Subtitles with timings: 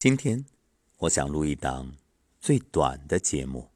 [0.00, 0.46] 今天，
[0.98, 1.92] 我想录一档
[2.40, 3.68] 最短的节目。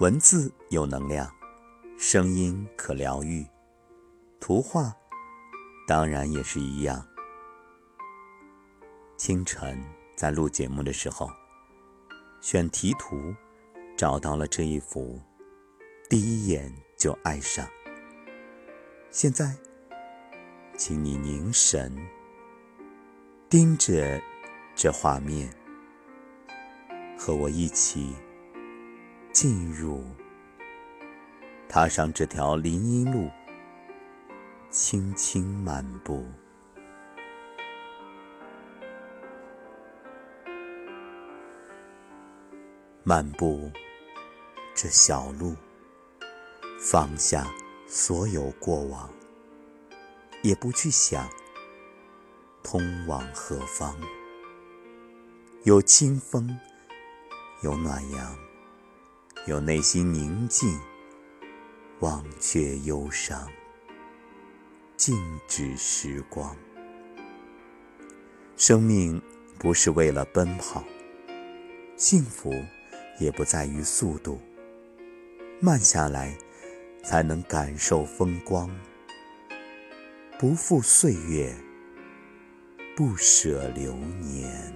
[0.00, 1.30] 文字有能量，
[1.98, 3.46] 声音可疗愈，
[4.40, 4.90] 图画
[5.86, 7.06] 当然也是一样。
[9.18, 9.78] 清晨
[10.16, 11.28] 在录节目的时候，
[12.40, 13.34] 选题图，
[13.98, 15.20] 找到了这一幅，
[16.08, 17.66] 第一眼就爱上。
[19.10, 19.54] 现在，
[20.76, 21.96] 请你凝神，
[23.48, 24.20] 盯着
[24.74, 25.48] 这画面，
[27.16, 28.14] 和我一起。
[29.30, 30.02] 进入，
[31.68, 33.30] 踏上这条林荫路，
[34.68, 36.26] 轻轻漫步，
[43.04, 43.70] 漫步
[44.74, 45.54] 这小路，
[46.80, 47.52] 放下
[47.88, 49.10] 所有过往，
[50.42, 51.28] 也不去想
[52.62, 53.96] 通往何方。
[55.64, 56.56] 有清风，
[57.62, 58.38] 有暖阳。
[59.46, 60.78] 有内心宁静，
[62.00, 63.48] 忘却忧伤，
[64.96, 65.16] 静
[65.48, 66.54] 止时光。
[68.56, 69.20] 生命
[69.58, 70.84] 不是为了奔跑，
[71.96, 72.52] 幸福
[73.18, 74.40] 也不在于速度。
[75.60, 76.36] 慢下来，
[77.08, 78.68] 才能感受风光。
[80.38, 81.54] 不负岁月，
[82.94, 84.70] 不舍流年。